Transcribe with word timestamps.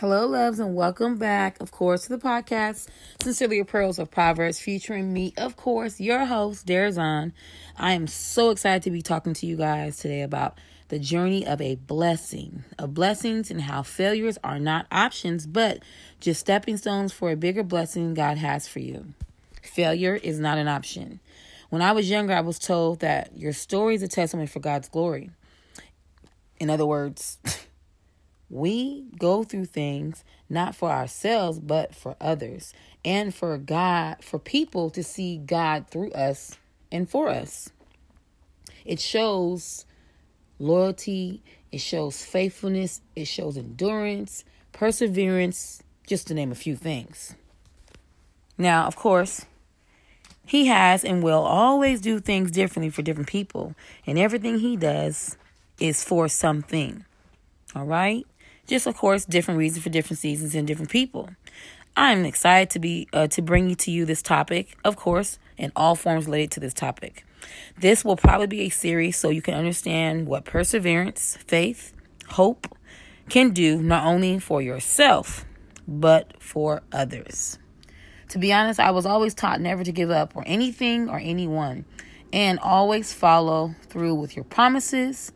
Hello, 0.00 0.28
loves, 0.28 0.60
and 0.60 0.76
welcome 0.76 1.16
back, 1.18 1.60
of 1.60 1.72
course, 1.72 2.02
to 2.02 2.10
the 2.10 2.18
podcast, 2.18 2.86
Sincerely 3.20 3.56
Your 3.56 3.64
Pearls 3.64 3.98
of 3.98 4.12
Proverbs, 4.12 4.60
featuring 4.60 5.12
me, 5.12 5.34
of 5.36 5.56
course, 5.56 5.98
your 5.98 6.24
host, 6.24 6.68
Darazan. 6.68 7.32
I 7.76 7.94
am 7.94 8.06
so 8.06 8.50
excited 8.50 8.84
to 8.84 8.92
be 8.92 9.02
talking 9.02 9.34
to 9.34 9.44
you 9.44 9.56
guys 9.56 9.96
today 9.96 10.22
about 10.22 10.56
the 10.86 11.00
journey 11.00 11.44
of 11.44 11.60
a 11.60 11.74
blessing, 11.74 12.62
of 12.78 12.94
blessings 12.94 13.50
and 13.50 13.62
how 13.62 13.82
failures 13.82 14.38
are 14.44 14.60
not 14.60 14.86
options, 14.92 15.48
but 15.48 15.80
just 16.20 16.38
stepping 16.38 16.76
stones 16.76 17.12
for 17.12 17.32
a 17.32 17.36
bigger 17.36 17.64
blessing 17.64 18.14
God 18.14 18.38
has 18.38 18.68
for 18.68 18.78
you. 18.78 19.14
Failure 19.62 20.14
is 20.14 20.38
not 20.38 20.58
an 20.58 20.68
option. 20.68 21.18
When 21.70 21.82
I 21.82 21.90
was 21.90 22.08
younger, 22.08 22.34
I 22.34 22.42
was 22.42 22.60
told 22.60 23.00
that 23.00 23.36
your 23.36 23.52
story 23.52 23.96
is 23.96 24.04
a 24.04 24.08
testimony 24.08 24.46
for 24.46 24.60
God's 24.60 24.88
glory. 24.88 25.30
In 26.60 26.70
other 26.70 26.86
words, 26.86 27.38
We 28.50 29.04
go 29.18 29.44
through 29.44 29.66
things 29.66 30.24
not 30.48 30.74
for 30.74 30.90
ourselves, 30.90 31.58
but 31.58 31.94
for 31.94 32.16
others 32.20 32.72
and 33.04 33.34
for 33.34 33.58
God, 33.58 34.22
for 34.22 34.38
people 34.38 34.90
to 34.90 35.02
see 35.02 35.36
God 35.38 35.86
through 35.90 36.12
us 36.12 36.56
and 36.90 37.08
for 37.08 37.28
us. 37.28 37.70
It 38.84 39.00
shows 39.00 39.84
loyalty, 40.58 41.42
it 41.70 41.80
shows 41.80 42.24
faithfulness, 42.24 43.02
it 43.14 43.26
shows 43.26 43.58
endurance, 43.58 44.44
perseverance, 44.72 45.82
just 46.06 46.26
to 46.28 46.34
name 46.34 46.50
a 46.50 46.54
few 46.54 46.74
things. 46.74 47.34
Now, 48.56 48.86
of 48.86 48.96
course, 48.96 49.44
he 50.46 50.66
has 50.66 51.04
and 51.04 51.22
will 51.22 51.42
always 51.42 52.00
do 52.00 52.18
things 52.18 52.50
differently 52.50 52.88
for 52.88 53.02
different 53.02 53.28
people, 53.28 53.74
and 54.06 54.18
everything 54.18 54.60
he 54.60 54.76
does 54.76 55.36
is 55.78 56.02
for 56.02 56.26
something. 56.28 57.04
All 57.76 57.84
right? 57.84 58.26
Just 58.68 58.86
of 58.86 58.96
course, 58.96 59.24
different 59.24 59.58
reasons 59.58 59.82
for 59.82 59.88
different 59.88 60.18
seasons 60.18 60.54
and 60.54 60.66
different 60.66 60.90
people. 60.90 61.30
I'm 61.96 62.26
excited 62.26 62.68
to 62.70 62.78
be 62.78 63.08
uh, 63.14 63.26
to 63.28 63.42
bring 63.42 63.70
you 63.70 63.74
to 63.76 63.90
you 63.90 64.04
this 64.04 64.22
topic, 64.22 64.76
of 64.84 64.94
course, 64.94 65.38
in 65.56 65.72
all 65.74 65.94
forms 65.96 66.26
related 66.26 66.52
to 66.52 66.60
this 66.60 66.74
topic. 66.74 67.24
This 67.78 68.04
will 68.04 68.16
probably 68.16 68.46
be 68.46 68.60
a 68.60 68.68
series 68.68 69.16
so 69.16 69.30
you 69.30 69.40
can 69.40 69.54
understand 69.54 70.26
what 70.26 70.44
perseverance, 70.44 71.38
faith, 71.46 71.94
hope 72.28 72.76
can 73.30 73.50
do 73.50 73.82
not 73.82 74.04
only 74.04 74.38
for 74.38 74.60
yourself 74.60 75.46
but 75.86 76.34
for 76.38 76.82
others. 76.92 77.58
To 78.28 78.38
be 78.38 78.52
honest, 78.52 78.78
I 78.78 78.90
was 78.90 79.06
always 79.06 79.32
taught 79.32 79.62
never 79.62 79.82
to 79.82 79.92
give 79.92 80.10
up 80.10 80.36
or 80.36 80.44
anything 80.46 81.08
or 81.08 81.18
anyone 81.18 81.86
and 82.34 82.58
always 82.58 83.14
follow 83.14 83.74
through 83.88 84.14
with 84.16 84.36
your 84.36 84.44
promises 84.44 85.32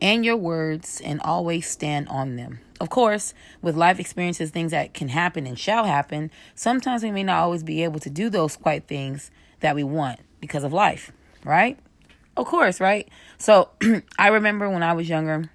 and 0.00 0.24
your 0.24 0.36
words 0.36 1.00
and 1.04 1.20
always 1.20 1.68
stand 1.68 2.08
on 2.08 2.34
them. 2.34 2.58
Of 2.80 2.90
course, 2.90 3.34
with 3.62 3.76
life 3.76 4.00
experiences, 4.00 4.50
things 4.50 4.72
that 4.72 4.94
can 4.94 5.08
happen 5.08 5.46
and 5.46 5.58
shall 5.58 5.84
happen, 5.84 6.30
sometimes 6.54 7.02
we 7.02 7.12
may 7.12 7.22
not 7.22 7.38
always 7.38 7.62
be 7.62 7.84
able 7.84 8.00
to 8.00 8.10
do 8.10 8.28
those 8.28 8.56
quite 8.56 8.88
things 8.88 9.30
that 9.60 9.76
we 9.76 9.84
want 9.84 10.20
because 10.40 10.64
of 10.64 10.72
life, 10.72 11.12
right? 11.44 11.78
Of 12.36 12.46
course, 12.46 12.80
right? 12.80 13.08
So 13.38 13.70
I 14.18 14.28
remember 14.28 14.68
when 14.68 14.82
I 14.82 14.92
was 14.92 15.08
younger, 15.08 15.48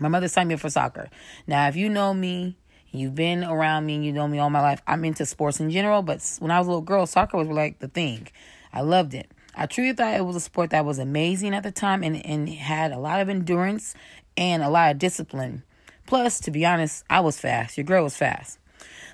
my 0.00 0.08
mother 0.08 0.28
signed 0.28 0.48
me 0.48 0.54
up 0.54 0.60
for 0.60 0.70
soccer. 0.70 1.10
Now, 1.46 1.68
if 1.68 1.76
you 1.76 1.90
know 1.90 2.14
me, 2.14 2.56
you've 2.90 3.14
been 3.14 3.44
around 3.44 3.84
me, 3.84 3.96
and 3.96 4.04
you 4.04 4.12
know 4.12 4.26
me 4.26 4.38
all 4.38 4.50
my 4.50 4.62
life, 4.62 4.80
I'm 4.86 5.04
into 5.04 5.26
sports 5.26 5.60
in 5.60 5.70
general, 5.70 6.00
but 6.00 6.22
when 6.38 6.50
I 6.50 6.58
was 6.58 6.66
a 6.66 6.70
little 6.70 6.82
girl, 6.82 7.06
soccer 7.06 7.36
was 7.36 7.48
like 7.48 7.80
the 7.80 7.88
thing. 7.88 8.28
I 8.72 8.80
loved 8.80 9.12
it. 9.12 9.30
I 9.54 9.66
truly 9.66 9.92
thought 9.92 10.14
it 10.14 10.24
was 10.24 10.36
a 10.36 10.40
sport 10.40 10.70
that 10.70 10.84
was 10.84 10.98
amazing 10.98 11.54
at 11.54 11.62
the 11.62 11.70
time 11.70 12.02
and, 12.02 12.24
and 12.24 12.48
had 12.48 12.92
a 12.92 12.98
lot 12.98 13.20
of 13.20 13.28
endurance 13.28 13.94
and 14.36 14.62
a 14.62 14.68
lot 14.68 14.90
of 14.90 14.98
discipline. 14.98 15.62
Plus, 16.06 16.40
to 16.40 16.50
be 16.50 16.64
honest, 16.64 17.04
I 17.10 17.20
was 17.20 17.38
fast. 17.38 17.76
Your 17.76 17.84
girl 17.84 18.04
was 18.04 18.16
fast. 18.16 18.58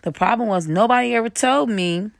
The 0.03 0.12
problem 0.12 0.48
was 0.48 0.66
nobody 0.66 1.14
ever 1.14 1.30
told 1.30 1.70
me 1.70 2.10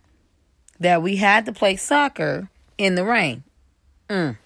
that 0.81 1.03
we 1.03 1.17
had 1.17 1.45
to 1.47 1.53
play 1.53 1.77
soccer 1.77 2.49
in 2.79 2.95
the 2.95 3.05
rain. 3.05 3.45
Mm. 4.09 4.39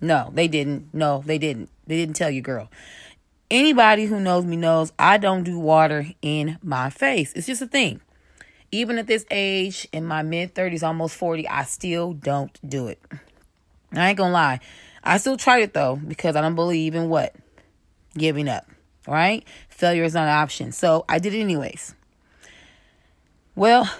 No, 0.00 0.30
they 0.32 0.48
didn't. 0.48 0.92
No, 0.92 1.22
they 1.24 1.38
didn't. 1.38 1.70
They 1.86 1.96
didn't 1.96 2.16
tell 2.16 2.30
you, 2.30 2.42
girl. 2.42 2.70
Anybody 3.50 4.06
who 4.06 4.20
knows 4.20 4.44
me 4.44 4.56
knows 4.56 4.92
I 4.98 5.18
don't 5.18 5.42
do 5.42 5.58
water 5.58 6.06
in 6.22 6.58
my 6.62 6.90
face. 6.90 7.32
It's 7.34 7.46
just 7.46 7.62
a 7.62 7.66
thing. 7.66 8.00
Even 8.72 8.98
at 8.98 9.08
this 9.08 9.24
age, 9.30 9.88
in 9.92 10.04
my 10.04 10.22
mid 10.22 10.54
30s, 10.54 10.82
almost 10.82 11.16
40, 11.16 11.48
I 11.48 11.64
still 11.64 12.12
don't 12.12 12.56
do 12.68 12.86
it. 12.86 13.00
I 13.92 14.10
ain't 14.10 14.18
gonna 14.18 14.32
lie. 14.32 14.60
I 15.02 15.18
still 15.18 15.36
tried 15.36 15.62
it 15.62 15.74
though, 15.74 15.96
because 15.96 16.36
I 16.36 16.40
don't 16.40 16.54
believe 16.54 16.94
in 16.94 17.08
what? 17.08 17.34
Giving 18.16 18.48
up 18.48 18.66
right? 19.10 19.44
Failure 19.68 20.04
is 20.04 20.14
not 20.14 20.24
an 20.24 20.34
option. 20.34 20.72
So 20.72 21.04
I 21.08 21.18
did 21.18 21.34
it 21.34 21.40
anyways. 21.40 21.94
Well, 23.54 23.90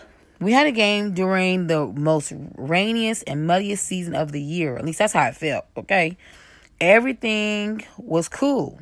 we 0.41 0.53
had 0.53 0.67
a 0.67 0.73
game 0.73 1.13
during 1.13 1.67
the 1.67 1.87
most 1.87 2.33
rainiest 2.57 3.25
and 3.27 3.47
muddiest 3.47 3.85
season 3.85 4.15
of 4.15 4.33
the 4.33 4.41
year. 4.41 4.77
At 4.77 4.85
least 4.85 4.99
that's 4.99 5.13
how 5.13 5.27
it 5.27 5.37
felt, 5.37 5.67
okay? 5.77 6.17
Everything 6.81 7.85
was 7.99 8.29
cool, 8.29 8.81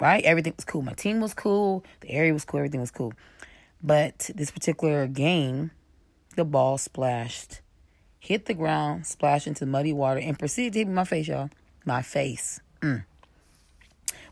right? 0.00 0.22
Everything 0.24 0.52
was 0.56 0.66
cool. 0.66 0.82
My 0.82 0.92
team 0.92 1.20
was 1.20 1.32
cool. 1.32 1.84
The 2.00 2.10
area 2.10 2.34
was 2.34 2.44
cool. 2.44 2.58
Everything 2.58 2.80
was 2.80 2.90
cool. 2.90 3.14
But 3.82 4.30
this 4.34 4.50
particular 4.50 5.06
game, 5.06 5.70
the 6.36 6.44
ball 6.44 6.76
splashed, 6.76 7.60
hit 8.18 8.46
the 8.46 8.54
ground, 8.54 9.06
splashed 9.06 9.46
into 9.46 9.64
muddy 9.64 9.92
water, 9.92 10.20
and 10.20 10.38
proceeded 10.38 10.74
to 10.74 10.78
hit 10.80 10.88
my 10.88 11.04
face, 11.04 11.28
y'all. 11.28 11.48
My 11.86 12.02
face. 12.02 12.60
Mm. 12.82 13.04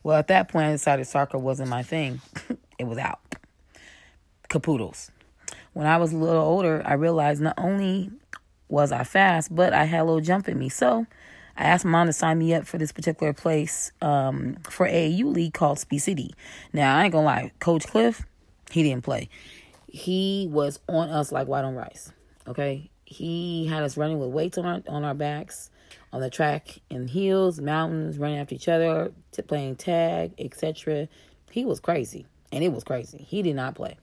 Well, 0.07 0.17
at 0.17 0.29
that 0.29 0.47
point, 0.47 0.67
I 0.67 0.71
decided 0.71 1.05
soccer 1.09 1.37
wasn't 1.37 1.69
my 1.69 1.83
thing. 1.83 2.21
it 2.79 2.87
was 2.87 2.97
out. 2.97 3.19
Capoodles. 4.49 5.11
When 5.73 5.89
I 5.89 5.97
was 5.97 6.13
a 6.13 6.17
little 6.17 6.45
older, 6.45 6.81
I 6.87 6.93
realized 6.93 7.43
not 7.43 7.57
only 7.59 8.13
was 8.69 8.93
I 8.93 9.03
fast, 9.03 9.53
but 9.53 9.73
I 9.73 9.83
had 9.83 10.03
a 10.03 10.05
little 10.05 10.21
jump 10.21 10.49
in 10.49 10.61
me. 10.61 10.69
So 10.69 11.09
I 11.57 11.65
asked 11.65 11.85
mom 11.85 12.07
to 12.07 12.13
sign 12.13 12.39
me 12.39 12.55
up 12.55 12.69
for 12.69 12.79
this 12.79 12.93
particular 12.93 13.33
place 13.33 13.91
um, 14.01 14.59
for 14.71 14.87
AAU 14.87 15.25
league 15.35 15.55
called 15.55 15.81
Speed 15.81 15.99
City. 15.99 16.35
Now, 16.73 16.97
I 16.97 17.03
ain't 17.03 17.13
gonna 17.13 17.27
lie, 17.27 17.51
Coach 17.59 17.89
Cliff, 17.89 18.25
he 18.71 18.85
didn't 18.85 19.03
play. 19.03 19.29
He 19.89 20.47
was 20.49 20.79
on 20.89 21.11
us 21.11 21.33
like 21.33 21.49
white 21.49 21.65
on 21.65 21.75
rice. 21.75 22.13
Okay, 22.47 22.91
he 23.07 23.67
had 23.67 23.83
us 23.83 23.97
running 23.97 24.21
with 24.21 24.31
weights 24.31 24.57
on 24.57 24.67
our 24.67 24.83
on 24.87 25.03
our 25.03 25.15
backs 25.15 25.69
on 26.13 26.21
the 26.21 26.31
track 26.31 26.79
in 26.91 27.09
hills, 27.09 27.61
mountains, 27.61 28.19
running 28.19 28.39
after 28.39 28.55
each 28.55 28.69
other, 28.69 29.13
t- 29.33 29.43
playing 29.43 29.77
tag, 29.77 30.33
etc. 30.39 31.09
He 31.51 31.65
was 31.65 31.81
crazy, 31.81 32.27
and 32.53 32.63
it 32.63 32.73
was 32.73 32.85
crazy. 32.85 33.19
He 33.19 33.43
did 33.43 33.57
not 33.57 33.75
play. 33.75 33.97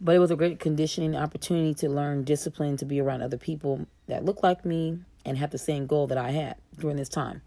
But 0.00 0.16
it 0.16 0.18
was 0.18 0.30
a 0.30 0.36
great 0.36 0.58
conditioning 0.58 1.16
opportunity 1.16 1.74
to 1.74 1.88
learn 1.88 2.24
discipline, 2.24 2.76
to 2.78 2.84
be 2.84 3.00
around 3.00 3.22
other 3.22 3.36
people 3.36 3.86
that 4.08 4.24
look 4.24 4.42
like 4.42 4.64
me 4.64 4.98
and 5.24 5.38
have 5.38 5.50
the 5.50 5.58
same 5.58 5.86
goal 5.86 6.06
that 6.08 6.18
I 6.18 6.30
had 6.30 6.56
during 6.78 6.96
this 6.96 7.08
time. 7.08 7.42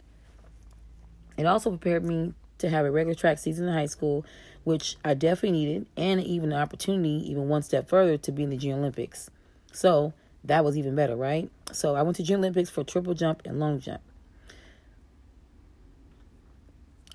It 1.38 1.46
also 1.46 1.70
prepared 1.70 2.06
me 2.06 2.34
to 2.60 2.70
have 2.70 2.86
a 2.86 2.92
regular 2.92 3.16
track 3.16 3.40
season 3.40 3.68
in 3.68 3.74
high 3.74 3.88
school, 3.88 4.26
which 4.64 4.98
I 5.04 5.14
definitely 5.14 5.52
needed, 5.52 5.88
and 5.98 6.22
even 6.22 6.54
an 6.54 6.60
opportunity, 6.60 7.30
even 7.30 7.50
one 7.50 7.62
step 7.62 7.90
further, 7.90 8.18
to 8.18 8.32
be 8.32 8.44
in 8.44 8.50
the 8.50 8.58
Junior 8.58 8.78
Olympics. 8.78 9.30
So 9.72 10.14
that 10.48 10.64
was 10.64 10.78
even 10.78 10.96
better, 10.96 11.16
right? 11.16 11.50
So 11.72 11.96
I 11.96 12.02
went 12.02 12.18
to 12.18 12.24
Junior 12.24 12.40
Olympics 12.40 12.70
for 12.70 12.84
triple 12.84 13.14
jump 13.14 13.42
and 13.46 13.60
long 13.60 13.80
jump. 13.80 14.02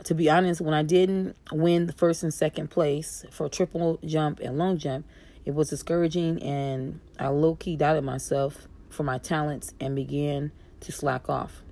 To 0.05 0.15
be 0.15 0.31
honest, 0.31 0.61
when 0.61 0.75
I 0.75 0.83
didn't 0.83 1.37
win 1.53 1.87
the 1.87 1.93
first 1.93 2.23
and 2.23 2.33
second 2.33 2.71
place 2.71 3.25
for 3.31 3.49
triple 3.49 3.99
jump 4.05 4.41
and 4.41 4.59
long 4.59 4.79
jump, 4.79 5.07
it 5.45 5.55
was 5.55 5.71
discouraging 5.71 6.43
and 6.43 7.01
I 7.19 7.29
low 7.29 7.55
key 7.55 7.77
doubted 7.77 8.05
myself 8.05 8.67
for 8.89 9.03
my 9.03 9.19
talents 9.19 9.75
and 9.81 9.95
began 9.95 10.53
to 10.81 10.93
slack 10.93 11.29
off. 11.29 11.63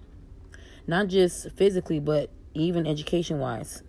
Not 0.87 1.09
just 1.09 1.51
physically, 1.53 2.01
but 2.01 2.31
even 2.55 2.87
education 2.87 3.39
wise. 3.39 3.83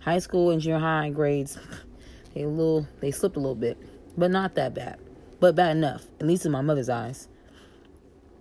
High 0.00 0.18
school 0.18 0.50
and 0.50 0.60
junior 0.60 0.78
high 0.78 1.10
grades, 1.10 1.58
they 2.34 2.42
a 2.42 2.48
little 2.48 2.86
they 3.00 3.10
slipped 3.10 3.36
a 3.36 3.40
little 3.40 3.54
bit, 3.54 3.78
but 4.18 4.30
not 4.30 4.56
that 4.56 4.74
bad 4.74 4.98
but 5.44 5.56
bad 5.56 5.76
enough, 5.76 6.06
at 6.18 6.26
least 6.26 6.46
in 6.46 6.52
my 6.52 6.62
mother's 6.62 6.88
eyes. 6.88 7.28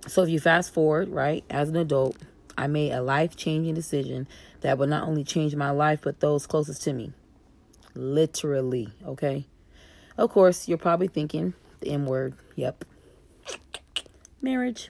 So 0.07 0.23
if 0.23 0.29
you 0.29 0.39
fast 0.39 0.73
forward, 0.73 1.09
right, 1.09 1.44
as 1.50 1.67
an 1.67 1.75
adult, 1.75 2.15
I 2.57 2.67
made 2.67 2.94
a 2.94 3.01
life 3.01 3.35
changing 3.35 3.73
decision 3.73 4.25
that 4.61 4.77
would 4.77 4.88
not 4.88 5.05
only 5.05 5.25
change 5.25 5.53
my 5.53 5.71
life, 5.71 6.00
but 6.01 6.21
those 6.21 6.47
closest 6.47 6.81
to 6.83 6.94
me. 6.94 7.11
Literally, 7.94 8.88
okay? 9.05 9.47
Of 10.17 10.29
course, 10.29 10.69
you're 10.69 10.77
probably 10.77 11.09
thinking 11.09 11.53
the 11.81 11.89
M 11.89 12.05
word. 12.05 12.35
Yep. 12.55 12.85
Marriage. 14.41 14.89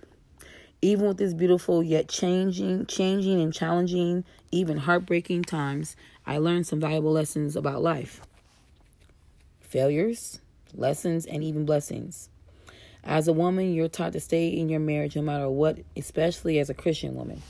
Even 0.83 1.07
with 1.07 1.18
this 1.18 1.33
beautiful 1.33 1.81
yet 1.81 2.09
changing, 2.09 2.86
changing 2.86 3.42
and 3.42 3.51
challenging, 3.51 4.24
even 4.51 4.77
heartbreaking 4.77 5.45
times, 5.45 5.95
I 6.27 6.38
learned 6.38 6.68
some 6.68 6.80
valuable 6.80 7.13
lessons 7.13 7.56
about 7.56 7.81
life. 7.81 8.21
Failures, 9.62 10.42
lessons, 10.75 11.25
and 11.25 11.44
even 11.44 11.66
blessings. 11.66 12.30
As 13.04 13.28
a 13.28 13.34
woman, 13.34 13.74
you're 13.74 13.90
taught 13.90 14.14
to 14.14 14.20
stay 14.20 14.48
in 14.48 14.70
your 14.70 14.80
marriage 14.80 15.16
no 15.16 15.22
matter 15.22 15.50
what, 15.50 15.80
especially 15.98 16.60
as 16.60 16.70
a 16.70 16.74
Christian 16.74 17.16
woman. 17.16 17.42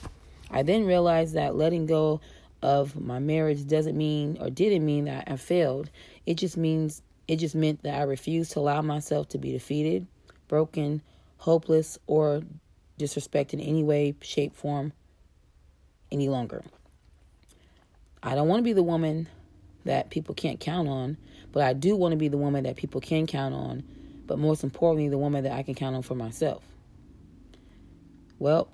I 0.49 0.63
then 0.63 0.85
realized 0.85 1.35
that 1.35 1.55
letting 1.55 1.85
go 1.85 2.21
of 2.61 2.95
my 2.99 3.19
marriage 3.19 3.67
doesn't 3.67 3.97
mean 3.97 4.37
or 4.39 4.49
didn't 4.49 4.85
mean 4.85 5.05
that 5.05 5.25
I 5.27 5.35
failed. 5.37 5.89
It 6.25 6.35
just 6.35 6.57
means 6.57 7.01
It 7.27 7.37
just 7.37 7.55
meant 7.55 7.83
that 7.83 7.99
I 7.99 8.03
refused 8.03 8.51
to 8.53 8.59
allow 8.59 8.81
myself 8.81 9.29
to 9.29 9.37
be 9.37 9.51
defeated, 9.51 10.07
broken, 10.47 11.01
hopeless, 11.37 11.97
or 12.05 12.41
disrespected 12.99 13.53
in 13.53 13.61
any 13.61 13.83
way, 13.83 14.15
shape, 14.21 14.55
form 14.55 14.91
any 16.11 16.27
longer. 16.29 16.63
I 18.21 18.35
don't 18.35 18.47
want 18.47 18.59
to 18.59 18.63
be 18.63 18.73
the 18.73 18.83
woman 18.83 19.27
that 19.85 20.09
people 20.09 20.35
can't 20.35 20.59
count 20.59 20.87
on, 20.87 21.17
but 21.51 21.63
I 21.63 21.73
do 21.73 21.95
want 21.95 22.13
to 22.13 22.17
be 22.17 22.27
the 22.27 22.37
woman 22.37 22.63
that 22.63 22.75
people 22.75 23.01
can 23.01 23.27
count 23.27 23.53
on, 23.53 23.83
but 24.25 24.39
most 24.39 24.63
importantly, 24.63 25.09
the 25.09 25.17
woman 25.17 25.43
that 25.43 25.53
I 25.53 25.63
can 25.63 25.75
count 25.75 25.95
on 25.95 26.01
for 26.01 26.15
myself. 26.15 26.63
Well, 28.39 28.69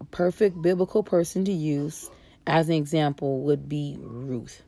a 0.00 0.04
perfect 0.04 0.60
biblical 0.60 1.02
person 1.02 1.44
to 1.46 1.52
use 1.52 2.10
as 2.46 2.68
an 2.68 2.74
example 2.74 3.42
would 3.42 3.68
be 3.68 3.96
Ruth. 4.00 4.62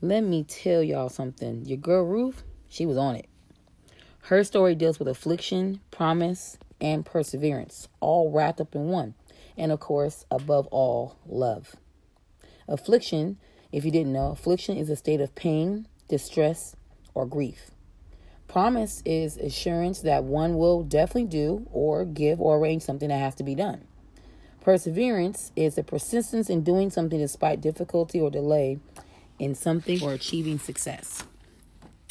Let 0.00 0.22
me 0.22 0.44
tell 0.44 0.82
y'all 0.82 1.08
something. 1.08 1.64
Your 1.64 1.78
girl 1.78 2.04
Ruth, 2.04 2.42
she 2.68 2.86
was 2.86 2.96
on 2.96 3.16
it. 3.16 3.28
Her 4.22 4.44
story 4.44 4.74
deals 4.74 4.98
with 4.98 5.08
affliction, 5.08 5.80
promise, 5.90 6.58
and 6.80 7.04
perseverance, 7.04 7.88
all 8.00 8.30
wrapped 8.30 8.60
up 8.60 8.74
in 8.74 8.88
one. 8.88 9.14
And 9.56 9.72
of 9.72 9.80
course, 9.80 10.24
above 10.30 10.66
all, 10.68 11.16
love. 11.26 11.74
Affliction, 12.68 13.38
if 13.72 13.84
you 13.84 13.90
didn't 13.90 14.12
know, 14.12 14.30
affliction 14.30 14.76
is 14.76 14.90
a 14.90 14.96
state 14.96 15.20
of 15.20 15.34
pain, 15.34 15.86
distress, 16.08 16.74
or 17.14 17.26
grief. 17.26 17.70
Promise 18.46 19.02
is 19.04 19.36
assurance 19.36 20.00
that 20.00 20.24
one 20.24 20.56
will 20.56 20.82
definitely 20.82 21.26
do 21.26 21.66
or 21.70 22.04
give 22.06 22.40
or 22.40 22.56
arrange 22.56 22.82
something 22.82 23.08
that 23.08 23.18
has 23.18 23.34
to 23.36 23.44
be 23.44 23.54
done. 23.54 23.82
Perseverance 24.62 25.52
is 25.54 25.74
the 25.74 25.82
persistence 25.82 26.48
in 26.48 26.62
doing 26.62 26.90
something 26.90 27.18
despite 27.18 27.60
difficulty 27.60 28.20
or 28.20 28.30
delay 28.30 28.78
in 29.38 29.54
something 29.54 30.02
or 30.02 30.12
achieving 30.12 30.58
success. 30.58 31.24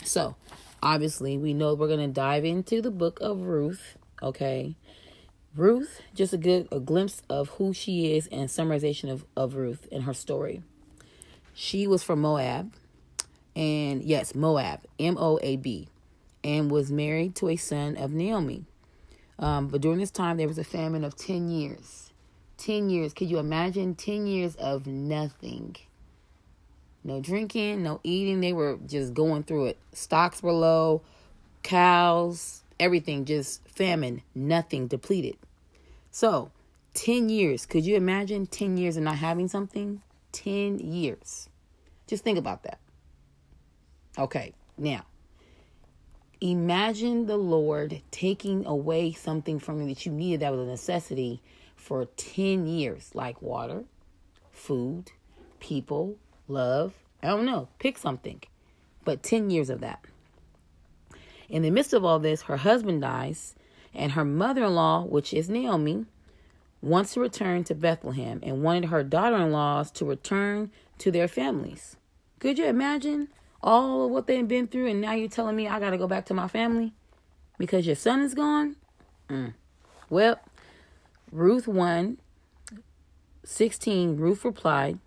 So, 0.04 0.36
obviously, 0.82 1.38
we 1.38 1.54
know 1.54 1.74
we're 1.74 1.88
going 1.88 2.00
to 2.00 2.08
dive 2.08 2.46
into 2.46 2.82
the 2.82 2.92
book 2.92 3.20
of 3.20 3.42
Ruth, 3.42 3.98
okay? 4.22 4.76
Ruth, 5.56 6.02
just 6.14 6.34
a 6.34 6.38
good 6.38 6.68
a 6.72 6.80
glimpse 6.80 7.24
of 7.30 7.50
who 7.50 7.74
she 7.74 8.16
is 8.16 8.28
and 8.28 8.48
summarization 8.48 9.12
of, 9.12 9.26
of 9.36 9.56
Ruth 9.56 9.88
and 9.92 10.04
her 10.04 10.14
story. 10.14 10.62
She 11.60 11.88
was 11.88 12.04
from 12.04 12.22
Moab, 12.22 12.72
and 13.56 14.04
yes, 14.04 14.36
Moab, 14.36 14.82
M 15.00 15.18
O 15.18 15.40
A 15.42 15.56
B, 15.56 15.88
and 16.44 16.70
was 16.70 16.92
married 16.92 17.34
to 17.38 17.50
a 17.50 17.56
son 17.56 17.98
of 17.98 18.12
Naomi. 18.12 18.66
Um, 19.40 19.68
but 19.68 19.82
during 19.82 19.98
this 19.98 20.12
time, 20.12 20.38
there 20.38 20.48
was 20.48 20.60
a 20.60 20.64
famine 20.64 21.04
of 21.04 21.16
10 21.16 21.50
years. 21.50 22.12
10 22.58 22.92
years. 22.92 23.12
Could 23.12 23.32
you 23.32 23.40
imagine 23.40 23.96
10 23.96 24.28
years 24.28 24.56
of 24.58 24.86
nothing? 24.86 25.78
No 27.04 27.22
drinking, 27.22 27.82
no 27.82 28.02
eating. 28.04 28.40
They 28.40 28.54
were 28.54 28.78
just 28.86 29.16
going 29.16 29.42
through 29.42 29.66
it. 29.66 29.80
Stocks 29.94 30.44
were 30.44 30.54
low, 30.54 31.02
cows, 31.64 32.62
everything 32.80 33.26
just 33.26 33.68
famine, 33.68 34.22
nothing 34.36 34.86
depleted. 34.86 35.38
So, 36.12 36.52
10 36.94 37.30
years. 37.30 37.66
Could 37.66 37.84
you 37.84 37.96
imagine 37.96 38.46
10 38.46 38.78
years 38.78 38.96
of 38.96 39.02
not 39.02 39.16
having 39.16 39.48
something? 39.48 40.04
10 40.32 40.80
years. 40.80 41.50
Just 42.08 42.24
think 42.24 42.38
about 42.38 42.64
that. 42.64 42.80
Okay, 44.18 44.54
now 44.78 45.06
imagine 46.42 47.26
the 47.26 47.38
Lord 47.38 48.02
taking 48.12 48.66
away 48.66 49.12
something 49.12 49.60
from 49.60 49.82
you 49.82 49.88
that 49.88 50.06
you 50.06 50.12
needed 50.12 50.42
that 50.42 50.52
was 50.52 50.68
a 50.68 50.70
necessity 50.70 51.42
for 51.76 52.06
10 52.06 52.68
years, 52.68 53.12
like 53.14 53.42
water, 53.42 53.84
food, 54.52 55.12
people, 55.60 56.16
love. 56.48 56.94
I 57.24 57.28
don't 57.28 57.46
know, 57.46 57.70
pick 57.80 57.98
something. 57.98 58.42
But 59.04 59.24
10 59.24 59.50
years 59.50 59.70
of 59.70 59.82
that. 59.82 60.04
In 61.50 61.62
the 61.62 61.72
midst 61.72 61.94
of 61.94 62.04
all 62.04 62.20
this, 62.20 62.44
her 62.44 62.58
husband 62.58 63.02
dies, 63.02 63.56
and 63.94 64.12
her 64.12 64.26
mother 64.26 64.66
in 64.66 64.76
law, 64.76 65.04
which 65.04 65.34
is 65.34 65.50
Naomi, 65.50 66.06
wants 66.82 67.14
to 67.14 67.20
return 67.20 67.64
to 67.66 67.76
Bethlehem 67.76 68.40
and 68.44 68.64
wanted 68.64 68.86
her 68.86 69.04
daughter 69.04 69.38
in 69.38 69.52
laws 69.52 69.92
to 69.92 70.06
return 70.06 70.72
to 71.00 71.12
their 71.12 71.28
families. 71.28 71.96
Could 72.40 72.58
you 72.58 72.66
imagine 72.66 73.30
all 73.62 74.06
of 74.06 74.12
what 74.12 74.28
they've 74.28 74.48
been 74.48 74.68
through, 74.68 74.88
and 74.88 75.02
now 75.02 75.14
you're 75.14 75.30
telling 75.30 75.56
me 75.56 75.68
I 75.68 75.80
got 75.80 75.90
to 75.92 75.98
go 75.98 76.08
back 76.08 76.26
to 76.28 76.34
my 76.34 76.48
family 76.48 76.94
because 77.58 77.86
your 77.86 77.96
son 77.96 78.22
is 78.22 78.34
gone? 78.34 78.76
Mm. 79.30 79.54
Well, 80.10 80.40
Ruth 81.32 81.68
1 81.68 82.18
16, 83.44 84.18
Ruth 84.18 84.44
replied, 84.44 85.00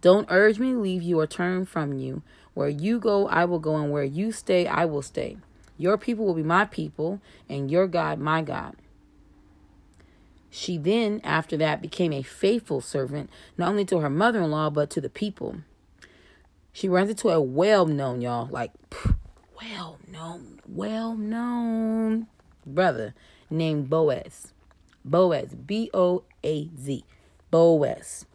Don't 0.00 0.26
urge 0.30 0.58
me 0.58 0.72
to 0.72 0.78
leave 0.78 1.02
you 1.02 1.20
or 1.20 1.26
turn 1.26 1.66
from 1.66 1.92
you. 1.92 2.22
Where 2.54 2.70
you 2.70 2.98
go, 2.98 3.28
I 3.28 3.44
will 3.44 3.58
go, 3.58 3.76
and 3.76 3.92
where 3.92 4.02
you 4.02 4.32
stay, 4.32 4.66
I 4.66 4.86
will 4.86 5.02
stay. 5.02 5.36
Your 5.76 5.98
people 5.98 6.24
will 6.24 6.34
be 6.34 6.42
my 6.42 6.64
people, 6.64 7.20
and 7.50 7.70
your 7.70 7.86
God, 7.86 8.18
my 8.18 8.40
God. 8.40 8.76
She 10.50 10.78
then, 10.78 11.20
after 11.24 11.56
that, 11.58 11.82
became 11.82 12.12
a 12.12 12.22
faithful 12.22 12.80
servant, 12.80 13.30
not 13.58 13.68
only 13.68 13.84
to 13.86 13.98
her 13.98 14.10
mother 14.10 14.42
in 14.42 14.50
law, 14.50 14.70
but 14.70 14.90
to 14.90 15.00
the 15.00 15.10
people. 15.10 15.56
She 16.72 16.88
runs 16.88 17.10
into 17.10 17.30
a 17.30 17.40
well 17.40 17.86
known, 17.86 18.20
y'all, 18.20 18.48
like 18.50 18.72
well 19.60 19.98
known, 20.08 20.60
well 20.66 21.14
known 21.14 22.26
brother 22.66 23.14
named 23.48 23.88
Boaz. 23.88 24.52
Boaz, 25.04 25.54
B 25.54 25.88
O 25.94 26.24
A 26.42 26.68
Z, 26.78 27.04
Boaz. 27.50 28.26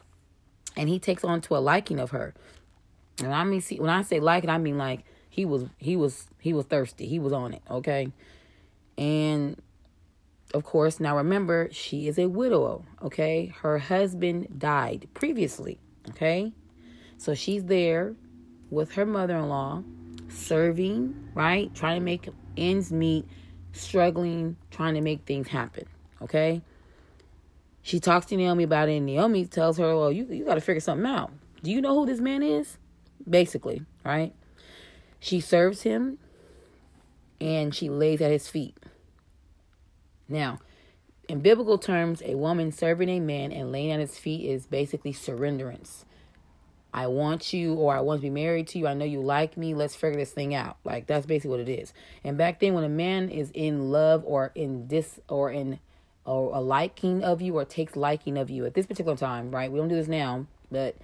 And 0.77 0.87
he 0.87 0.99
takes 0.99 1.23
on 1.23 1.41
to 1.41 1.57
a 1.57 1.59
liking 1.59 1.99
of 1.99 2.11
her. 2.11 2.33
And 3.19 3.33
I 3.33 3.43
mean, 3.43 3.59
see, 3.61 3.79
when 3.79 3.89
I 3.89 4.01
say 4.03 4.19
liking, 4.19 4.49
I 4.49 4.57
mean 4.57 4.77
like 4.77 5.03
he 5.29 5.43
was, 5.43 5.65
he 5.77 5.95
was, 5.95 6.27
he 6.39 6.53
was 6.53 6.65
thirsty. 6.65 7.07
He 7.07 7.19
was 7.19 7.33
on 7.33 7.53
it, 7.53 7.61
okay? 7.69 8.11
And 8.97 9.61
of 10.53 10.63
course, 10.63 10.99
now 10.99 11.17
remember, 11.17 11.69
she 11.71 12.07
is 12.07 12.17
a 12.17 12.27
widow, 12.27 12.83
okay? 13.01 13.53
Her 13.61 13.77
husband 13.77 14.59
died 14.59 15.07
previously, 15.13 15.79
okay? 16.09 16.53
So 17.17 17.33
she's 17.33 17.65
there 17.65 18.15
with 18.69 18.93
her 18.93 19.05
mother 19.05 19.37
in 19.37 19.49
law, 19.49 19.83
serving, 20.29 21.29
right? 21.33 21.73
Trying 21.73 21.99
to 21.99 22.03
make 22.05 22.29
ends 22.57 22.91
meet, 22.91 23.25
struggling, 23.73 24.57
trying 24.71 24.95
to 24.95 25.01
make 25.01 25.25
things 25.25 25.47
happen, 25.47 25.85
okay? 26.21 26.61
She 27.83 27.99
talks 27.99 28.27
to 28.27 28.37
Naomi 28.37 28.63
about 28.63 28.89
it, 28.89 28.97
and 28.97 29.05
Naomi 29.05 29.45
tells 29.45 29.77
her, 29.77 29.95
Well, 29.95 30.11
you, 30.11 30.25
you 30.25 30.45
got 30.45 30.55
to 30.55 30.61
figure 30.61 30.79
something 30.79 31.05
out. 31.05 31.31
Do 31.63 31.71
you 31.71 31.81
know 31.81 31.95
who 31.95 32.05
this 32.05 32.19
man 32.19 32.43
is? 32.43 32.77
Basically, 33.27 33.83
right? 34.03 34.33
She 35.19 35.39
serves 35.39 35.83
him 35.83 36.17
and 37.39 37.73
she 37.73 37.89
lays 37.89 38.21
at 38.21 38.31
his 38.31 38.47
feet. 38.47 38.75
Now, 40.31 40.59
in 41.27 41.39
biblical 41.39 41.77
terms, 41.77 42.21
a 42.25 42.35
woman 42.35 42.71
serving 42.71 43.09
a 43.09 43.19
man 43.19 43.51
and 43.51 43.71
laying 43.71 43.91
at 43.91 43.99
his 43.99 44.17
feet 44.17 44.49
is 44.49 44.65
basically 44.65 45.13
surrenderance. 45.13 46.03
I 46.93 47.07
want 47.07 47.53
you 47.53 47.75
or 47.75 47.95
I 47.95 48.01
want 48.01 48.19
to 48.19 48.21
be 48.21 48.29
married 48.29 48.67
to 48.69 48.79
you. 48.79 48.87
I 48.87 48.93
know 48.93 49.05
you 49.05 49.21
like 49.21 49.55
me. 49.55 49.73
Let's 49.73 49.95
figure 49.95 50.19
this 50.19 50.31
thing 50.31 50.53
out. 50.53 50.77
Like 50.83 51.07
that's 51.07 51.25
basically 51.25 51.51
what 51.51 51.59
it 51.61 51.69
is. 51.69 51.93
And 52.23 52.37
back 52.37 52.59
then 52.59 52.73
when 52.73 52.83
a 52.83 52.89
man 52.89 53.29
is 53.29 53.49
in 53.53 53.91
love 53.91 54.23
or 54.25 54.51
in 54.55 54.87
this 54.87 55.19
or 55.29 55.51
in 55.51 55.79
or 56.25 56.53
a 56.53 56.59
liking 56.59 57.23
of 57.23 57.41
you 57.41 57.57
or 57.57 57.65
takes 57.65 57.95
liking 57.95 58.37
of 58.37 58.49
you 58.49 58.65
at 58.65 58.73
this 58.73 58.85
particular 58.85 59.17
time, 59.17 59.51
right? 59.51 59.71
We 59.71 59.79
don't 59.79 59.87
do 59.87 59.95
this 59.95 60.07
now, 60.07 60.45
but 60.69 60.95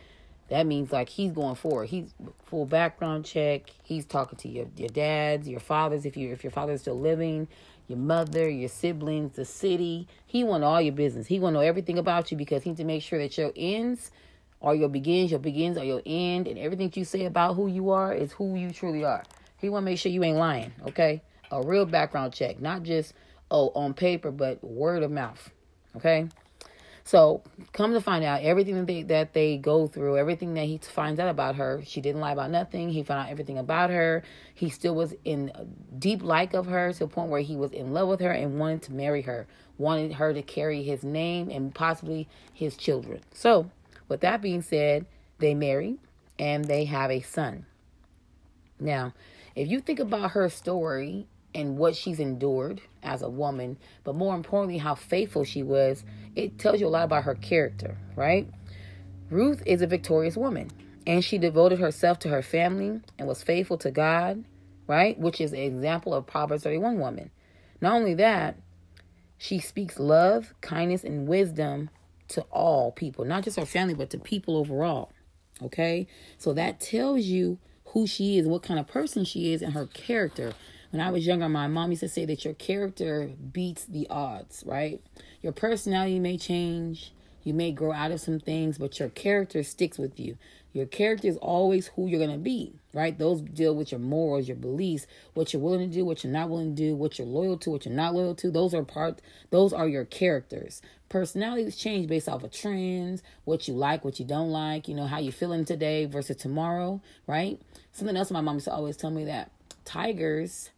that 0.50 0.66
means 0.66 0.92
like 0.92 1.10
he's 1.10 1.32
going 1.32 1.56
forward. 1.56 1.90
He's 1.90 2.14
full 2.46 2.66
background 2.66 3.26
check. 3.26 3.70
He's 3.84 4.06
talking 4.06 4.38
to 4.40 4.50
your 4.50 4.68
your 4.76 4.90
dads, 4.90 5.48
your 5.48 5.62
fathers 5.62 6.06
if 6.06 6.18
you 6.18 6.34
if 6.34 6.44
your 6.44 6.52
father's 6.52 6.82
still 6.82 7.00
living 7.00 7.48
your 7.88 7.98
mother, 7.98 8.50
your 8.50 8.70
siblings, 8.70 9.36
the 9.36 9.46
city. 9.46 10.08
He 10.26 10.44
want 10.44 10.64
all 10.64 10.82
your 10.82 10.94
business. 10.94 11.28
He 11.28 11.40
want 11.40 11.54
to 11.54 11.60
know 11.60 11.66
everything 11.66 11.98
about 11.98 12.32
you 12.32 12.38
because 12.38 12.64
he 12.64 12.72
need 12.72 12.78
to 12.78 12.84
make 12.84 13.02
sure 13.02 13.20
that 13.20 13.38
your 13.38 13.52
ends 13.56 14.12
are 14.62 14.76
your 14.76 14.90
begins, 14.90 15.32
your 15.32 15.40
begins 15.40 15.78
are 15.78 15.84
your 15.84 16.02
end, 16.06 16.48
and 16.48 16.58
everything 16.58 16.92
you 16.96 17.06
say 17.06 17.26
about 17.26 17.56
who 17.56 17.68
you 17.68 17.92
are 17.92 18.14
is 18.14 18.32
who 18.32 18.56
you 18.56 18.72
truly 18.72 19.04
are. 19.04 19.24
He 19.58 19.70
want 19.70 19.84
to 19.84 19.86
make 19.86 20.00
sure 20.00 20.12
you 20.12 20.24
ain't 20.24 20.38
lying, 20.38 20.72
okay? 20.88 21.22
A 21.52 21.62
real 21.62 21.86
background 21.86 22.34
check, 22.34 22.60
not 22.60 22.84
just 22.84 23.14
oh 23.52 23.70
on 23.70 23.94
paper, 23.94 24.32
but 24.32 24.64
word 24.64 25.04
of 25.04 25.12
mouth, 25.12 25.52
okay? 25.96 26.28
So 27.08 27.42
come 27.72 27.94
to 27.94 28.02
find 28.02 28.26
out 28.26 28.42
everything 28.42 28.76
that 28.76 28.86
they 28.86 29.02
that 29.04 29.34
they 29.34 29.56
go 29.56 29.88
through, 29.88 30.18
everything 30.18 30.56
that 30.56 30.66
he 30.66 30.78
finds 30.78 31.22
out 31.22 31.30
about 31.30 31.56
her. 31.56 31.82
She 31.86 32.02
didn't 32.02 32.20
lie 32.20 32.34
about 32.34 32.52
nothing. 32.52 32.90
He 32.90 33.02
found 33.02 33.22
out 33.22 33.32
everything 33.32 33.58
about 33.58 33.92
her. 33.92 34.24
He 34.54 34.70
still 34.70 34.94
was 34.94 35.16
in 35.24 35.54
deep 35.98 36.22
like 36.22 36.54
of 36.54 36.66
her 36.66 36.92
to 36.92 37.00
the 37.00 37.08
point 37.08 37.30
where 37.30 37.40
he 37.40 37.56
was 37.56 37.72
in 37.72 37.94
love 37.94 38.10
with 38.10 38.20
her 38.20 38.32
and 38.32 38.60
wanted 38.60 38.82
to 38.84 38.94
marry 38.94 39.22
her, 39.22 39.48
wanted 39.78 40.16
her 40.16 40.34
to 40.34 40.42
carry 40.42 40.84
his 40.84 41.02
name 41.02 41.50
and 41.50 41.74
possibly 41.74 42.28
his 42.54 42.76
children. 42.76 43.22
So, 43.34 43.72
with 44.10 44.20
that 44.20 44.42
being 44.42 44.62
said, 44.62 45.06
they 45.40 45.56
marry 45.56 46.00
and 46.38 46.66
they 46.66 46.84
have 46.86 47.10
a 47.10 47.22
son. 47.22 47.66
Now, 48.82 49.14
if 49.56 49.70
you 49.70 49.80
think 49.80 50.00
about 50.00 50.32
her 50.32 50.50
story 50.50 51.26
and 51.56 51.78
what 51.78 51.96
she's 51.96 52.20
endured 52.20 52.82
as 53.02 53.22
a 53.22 53.30
woman, 53.30 53.78
but 54.04 54.14
more 54.14 54.36
importantly, 54.36 54.78
how 54.78 54.94
faithful 54.94 55.44
she 55.44 55.64
was, 55.64 56.04
it 56.38 56.60
tells 56.60 56.80
you 56.80 56.86
a 56.86 56.90
lot 56.90 57.04
about 57.04 57.24
her 57.24 57.34
character, 57.34 57.98
right? 58.16 58.48
Ruth 59.32 59.64
is 59.66 59.82
a 59.82 59.88
victorious 59.88 60.38
woman, 60.38 60.70
And 61.08 61.24
she 61.24 61.38
devoted 61.38 61.80
herself 61.80 62.20
to 62.20 62.30
her 62.30 62.42
family 62.42 63.02
and 63.18 63.28
was 63.28 63.42
faithful 63.42 63.78
to 63.80 63.92
God, 63.92 64.44
right? 64.88 65.18
Which 65.18 65.42
is 65.42 65.52
an 65.52 65.60
example 65.60 66.14
of 66.14 66.28
Proverbs 66.28 66.64
31 66.64 67.00
woman. 67.00 67.32
Not 67.82 67.94
only 67.94 68.14
that, 68.16 68.58
she 69.38 69.60
speaks 69.60 70.00
love, 70.00 70.54
kindness, 70.62 71.04
and 71.04 71.28
wisdom 71.28 71.90
to 72.30 72.42
all 72.52 72.92
people, 72.92 73.26
not 73.26 73.44
just 73.44 73.60
her 73.60 73.66
family, 73.66 73.94
but 73.94 74.10
to 74.12 74.20
people 74.20 74.58
overall. 74.58 75.12
Okay? 75.64 76.08
So 76.38 76.54
that 76.54 76.80
tells 76.80 77.22
you 77.22 77.58
who 77.86 78.06
she 78.06 78.38
is, 78.38 78.48
what 78.48 78.64
kind 78.64 78.80
of 78.80 78.88
person 78.88 79.26
she 79.26 79.54
is, 79.54 79.62
and 79.62 79.74
her 79.74 79.88
character. 79.88 80.54
When 80.98 81.06
I 81.06 81.12
was 81.12 81.28
younger, 81.28 81.48
my 81.48 81.68
mom 81.68 81.92
used 81.92 82.00
to 82.00 82.10
say 82.10 82.26
that 82.26 82.44
your 82.44 82.56
character 82.56 83.30
beats 83.54 83.86
the 83.86 84.08
odds, 84.10 84.64
right? 84.66 85.00
Your 85.44 85.52
personality 85.52 86.18
may 86.18 86.40
change, 86.40 87.14
you 87.44 87.54
may 87.54 87.72
grow 87.72 87.92
out 87.92 88.10
of 88.10 88.20
some 88.20 88.40
things, 88.40 88.80
but 88.80 88.98
your 88.98 89.10
character 89.10 89.62
sticks 89.62 90.00
with 90.00 90.20
you. 90.20 90.40
Your 90.74 90.88
character 90.88 91.28
is 91.28 91.38
always 91.38 91.86
who 91.90 92.08
you're 92.08 92.18
going 92.18 92.32
to 92.32 92.44
be, 92.44 92.74
right? 92.94 93.16
Those 93.16 93.42
deal 93.42 93.76
with 93.76 93.92
your 93.92 94.00
morals, 94.00 94.48
your 94.48 94.58
beliefs, 94.58 95.06
what 95.36 95.54
you're 95.54 95.62
willing 95.62 95.88
to 95.88 95.96
do, 95.96 96.04
what 96.04 96.24
you're 96.24 96.34
not 96.34 96.50
willing 96.50 96.76
to 96.76 96.82
do, 96.82 96.96
what 96.96 97.20
you're 97.20 97.28
loyal 97.28 97.60
to, 97.60 97.70
what 97.70 97.86
you're 97.86 97.94
not 97.94 98.16
loyal 98.16 98.34
to. 98.34 98.50
Those 98.50 98.74
are 98.74 98.82
part 98.82 99.22
those 99.52 99.74
are 99.74 99.88
your 99.88 100.06
characters. 100.06 100.82
Personalities 101.10 101.76
change 101.76 102.08
based 102.08 102.28
off 102.28 102.44
of 102.44 102.52
trends, 102.52 103.22
what 103.46 103.68
you 103.68 103.76
like, 103.76 104.04
what 104.04 104.20
you 104.20 104.26
don't 104.26 104.50
like, 104.50 104.88
you 104.88 104.96
know, 104.96 105.06
how 105.06 105.20
you're 105.20 105.32
feeling 105.32 105.64
today 105.64 106.06
versus 106.06 106.38
tomorrow, 106.38 107.02
right? 107.28 107.62
Something 107.92 108.18
else 108.18 108.32
my 108.32 108.42
mom 108.42 108.56
used 108.56 108.66
to 108.66 108.74
always 108.74 108.98
tell 108.98 109.12
me 109.12 109.26
that 109.26 109.52
tigers 109.86 110.72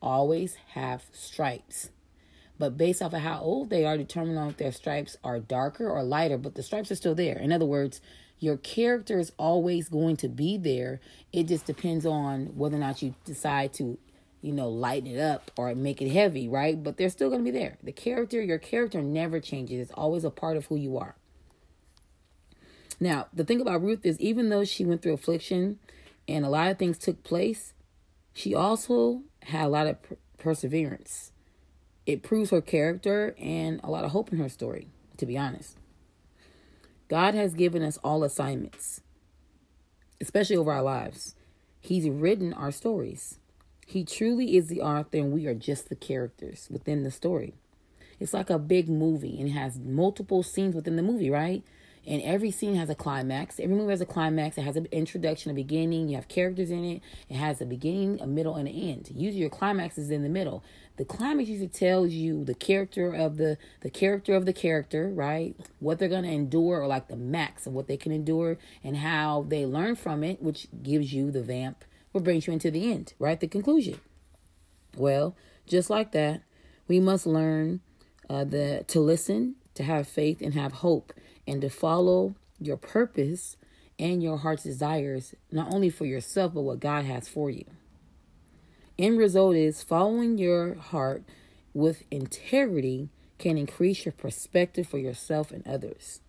always 0.00 0.56
have 0.74 1.04
stripes 1.12 1.90
but 2.58 2.76
based 2.76 3.00
off 3.02 3.14
of 3.14 3.20
how 3.20 3.40
old 3.40 3.70
they 3.70 3.84
are, 3.84 3.96
determine 3.96 4.36
on 4.36 4.48
if 4.48 4.56
their 4.56 4.72
stripes 4.72 5.16
are 5.22 5.38
darker 5.38 5.88
or 5.88 6.02
lighter, 6.02 6.36
but 6.36 6.54
the 6.54 6.62
stripes 6.62 6.90
are 6.90 6.96
still 6.96 7.14
there. 7.14 7.38
In 7.38 7.52
other 7.52 7.64
words, 7.64 8.00
your 8.40 8.56
character 8.56 9.18
is 9.18 9.32
always 9.38 9.88
going 9.88 10.16
to 10.18 10.28
be 10.28 10.56
there. 10.58 11.00
It 11.32 11.44
just 11.44 11.66
depends 11.66 12.04
on 12.04 12.56
whether 12.56 12.76
or 12.76 12.80
not 12.80 13.00
you 13.00 13.14
decide 13.24 13.72
to, 13.74 13.96
you 14.42 14.52
know, 14.52 14.68
lighten 14.68 15.08
it 15.08 15.20
up 15.20 15.52
or 15.56 15.72
make 15.74 16.02
it 16.02 16.10
heavy, 16.10 16.48
right? 16.48 16.82
But 16.82 16.96
they're 16.96 17.10
still 17.10 17.30
going 17.30 17.44
to 17.44 17.50
be 17.50 17.56
there. 17.56 17.78
The 17.82 17.92
character, 17.92 18.42
your 18.42 18.58
character 18.58 19.02
never 19.02 19.38
changes. 19.40 19.80
It's 19.80 19.92
always 19.92 20.24
a 20.24 20.30
part 20.30 20.56
of 20.56 20.66
who 20.66 20.76
you 20.76 20.98
are. 20.98 21.14
Now, 23.00 23.28
the 23.32 23.44
thing 23.44 23.60
about 23.60 23.82
Ruth 23.82 24.04
is 24.04 24.18
even 24.18 24.48
though 24.48 24.64
she 24.64 24.84
went 24.84 25.02
through 25.02 25.12
affliction 25.12 25.78
and 26.26 26.44
a 26.44 26.48
lot 26.48 26.70
of 26.70 26.78
things 26.78 26.98
took 26.98 27.22
place, 27.22 27.72
she 28.38 28.54
also 28.54 29.22
had 29.42 29.66
a 29.66 29.68
lot 29.68 29.86
of 29.86 29.96
perseverance 30.38 31.32
it 32.08 32.22
proves 32.22 32.48
her 32.48 32.62
character 32.62 33.34
and 33.38 33.80
a 33.84 33.90
lot 33.90 34.02
of 34.02 34.12
hope 34.12 34.32
in 34.32 34.38
her 34.38 34.48
story, 34.48 34.88
to 35.18 35.26
be 35.26 35.36
honest. 35.36 35.76
God 37.08 37.34
has 37.34 37.52
given 37.52 37.82
us 37.82 37.98
all 37.98 38.24
assignments, 38.24 39.02
especially 40.18 40.56
over 40.56 40.72
our 40.72 40.82
lives. 40.82 41.34
He's 41.82 42.08
written 42.08 42.54
our 42.54 42.72
stories. 42.72 43.38
He 43.86 44.04
truly 44.04 44.56
is 44.56 44.68
the 44.68 44.80
author, 44.80 45.18
and 45.18 45.32
we 45.32 45.44
are 45.44 45.54
just 45.54 45.90
the 45.90 45.94
characters 45.94 46.66
within 46.70 47.04
the 47.04 47.10
story. 47.10 47.52
It's 48.18 48.32
like 48.32 48.48
a 48.48 48.58
big 48.58 48.88
movie 48.88 49.38
and 49.38 49.50
it 49.50 49.52
has 49.52 49.78
multiple 49.78 50.42
scenes 50.42 50.74
within 50.74 50.96
the 50.96 51.02
movie, 51.02 51.30
right? 51.30 51.62
And 52.08 52.22
every 52.22 52.50
scene 52.50 52.74
has 52.76 52.88
a 52.88 52.94
climax. 52.94 53.60
Every 53.60 53.76
movie 53.76 53.90
has 53.90 54.00
a 54.00 54.06
climax. 54.06 54.56
It 54.56 54.62
has 54.62 54.76
an 54.76 54.88
introduction, 54.90 55.50
a 55.50 55.54
beginning. 55.54 56.08
You 56.08 56.16
have 56.16 56.26
characters 56.26 56.70
in 56.70 56.82
it. 56.82 57.02
It 57.28 57.36
has 57.36 57.60
a 57.60 57.66
beginning, 57.66 58.18
a 58.22 58.26
middle, 58.26 58.54
and 58.54 58.66
an 58.66 58.74
end. 58.74 59.10
Usually 59.14 59.42
your 59.42 59.50
climax 59.50 59.98
is 59.98 60.10
in 60.10 60.22
the 60.22 60.30
middle. 60.30 60.64
The 60.96 61.04
climax 61.04 61.50
usually 61.50 61.68
tells 61.68 62.12
you 62.12 62.44
the 62.44 62.54
character 62.54 63.12
of 63.12 63.36
the 63.36 63.58
the 63.82 63.90
character 63.90 64.34
of 64.34 64.46
the 64.46 64.54
character, 64.54 65.10
right? 65.10 65.54
What 65.80 65.98
they're 65.98 66.08
gonna 66.08 66.28
endure, 66.28 66.80
or 66.80 66.86
like 66.86 67.08
the 67.08 67.16
max 67.16 67.66
of 67.66 67.74
what 67.74 67.88
they 67.88 67.98
can 67.98 68.10
endure, 68.10 68.56
and 68.82 68.96
how 68.96 69.44
they 69.46 69.66
learn 69.66 69.94
from 69.94 70.24
it, 70.24 70.42
which 70.42 70.66
gives 70.82 71.12
you 71.12 71.30
the 71.30 71.42
vamp, 71.42 71.84
what 72.12 72.24
brings 72.24 72.46
you 72.46 72.54
into 72.54 72.70
the 72.70 72.90
end, 72.90 73.12
right? 73.18 73.38
The 73.38 73.48
conclusion. 73.48 74.00
Well, 74.96 75.36
just 75.66 75.90
like 75.90 76.12
that, 76.12 76.40
we 76.88 77.00
must 77.00 77.26
learn 77.26 77.80
uh, 78.30 78.44
the 78.44 78.84
to 78.88 78.98
listen, 78.98 79.56
to 79.74 79.82
have 79.82 80.08
faith, 80.08 80.40
and 80.40 80.54
have 80.54 80.72
hope 80.72 81.12
and 81.48 81.62
to 81.62 81.70
follow 81.70 82.36
your 82.60 82.76
purpose 82.76 83.56
and 83.98 84.22
your 84.22 84.36
heart's 84.36 84.62
desires, 84.62 85.34
not 85.50 85.74
only 85.74 85.90
for 85.90 86.04
yourself, 86.04 86.54
but 86.54 86.60
what 86.60 86.78
God 86.78 87.04
has 87.06 87.26
for 87.26 87.50
you. 87.50 87.64
End 88.98 89.18
result 89.18 89.56
is 89.56 89.82
following 89.82 90.38
your 90.38 90.74
heart 90.74 91.24
with 91.72 92.04
integrity 92.10 93.08
can 93.38 93.56
increase 93.56 94.04
your 94.04 94.12
perspective 94.12 94.86
for 94.86 94.98
yourself 94.98 95.50
and 95.50 95.66
others. 95.66 96.20